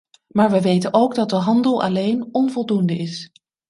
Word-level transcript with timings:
Maar 0.27 0.51
we 0.51 0.61
weten 0.61 0.93
ook 0.93 1.15
dat 1.15 1.31
handel 1.31 1.83
alleen 1.83 2.27
onvoldoende 2.31 2.97
is. 2.97 3.31